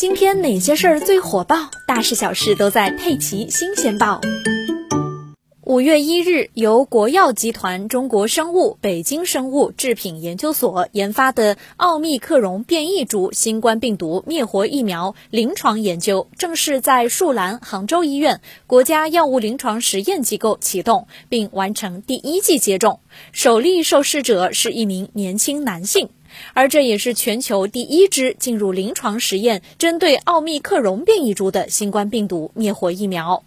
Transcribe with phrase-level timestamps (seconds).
[0.00, 1.70] 今天哪些事儿最火爆？
[1.86, 4.18] 大事小事都在《佩奇新鲜报》。
[5.62, 23.00] 五月一日，由国药集团、中国生物、北京生物制品研究所研发的奥密克戎变异株新冠病毒灭活疫苗临床研究正式在树兰杭州医院国家药物临床实验机构启动，并完成第一剂接种。
[23.32, 26.08] 首例受试者是一名年轻男性。
[26.54, 33.42] 而这也是全球第一支进入临床实验、针对奥密克戎变异株的新冠病毒灭活疫苗。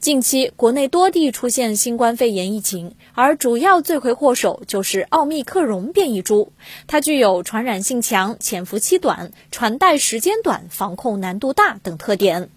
[0.00, 6.52] 近期，国内多地出现新冠肺炎疫情，而主要罪魁祸首就是奥密克戎变异株。
[6.86, 12.50] 它具有传染性强、潜伏期短、传代时间短、防控难度大等特点。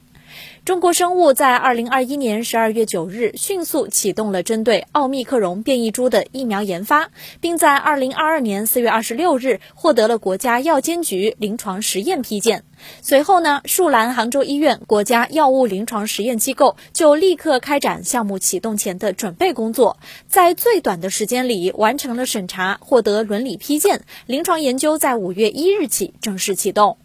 [0.66, 12.64] 中国生物在二零二一年十二月九日迅速启动了针对奥密克戎变异株的疫苗研发，并在二零二二年四月二十六日获得了国家药监局临床实验批件。
[13.02, 26.98] 随后呢，树兰杭州医院国家药物临床实验机构就立刻开展项目启动前的准备工作，在最短的时间里完成了审查，获得伦理批件，临床研究在五月一日起正式启动。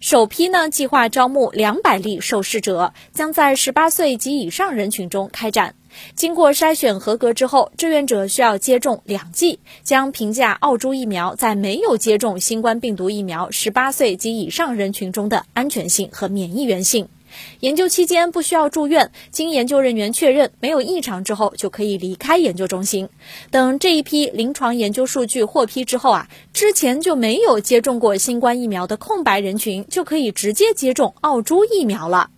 [0.00, 5.74] 首批呢，计划招募两百例受试者，将在十八岁及以上人群中开展。
[6.16, 17.08] 经过筛选合格之后，志愿者需要接种两剂，将评价澳洲疫苗在没有接种新冠病毒疫苗十八岁及以上人群中的安全性和免疫原性。
[17.60, 23.08] 研究期间不需要住院，经研究人员确认没有异常之后，就可以离开研究中心。
[23.50, 32.30] 等这一批临床研究数据获批之后啊，之前就没有接种过新冠疫苗的空白人群就可以直接接种澳洲疫苗了。